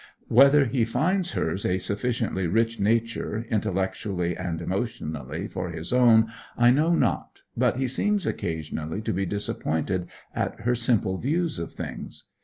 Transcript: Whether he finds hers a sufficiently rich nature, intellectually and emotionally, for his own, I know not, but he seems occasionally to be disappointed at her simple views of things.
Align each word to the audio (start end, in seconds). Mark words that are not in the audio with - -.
Whether 0.29 0.65
he 0.65 0.83
finds 0.83 1.33
hers 1.33 1.63
a 1.63 1.77
sufficiently 1.77 2.47
rich 2.47 2.79
nature, 2.79 3.45
intellectually 3.51 4.35
and 4.35 4.59
emotionally, 4.59 5.47
for 5.47 5.69
his 5.69 5.93
own, 5.93 6.25
I 6.57 6.71
know 6.71 6.95
not, 6.95 7.43
but 7.55 7.77
he 7.77 7.85
seems 7.85 8.25
occasionally 8.25 9.03
to 9.03 9.13
be 9.13 9.27
disappointed 9.27 10.07
at 10.33 10.61
her 10.61 10.73
simple 10.73 11.19
views 11.19 11.59
of 11.59 11.73
things. 11.75 12.29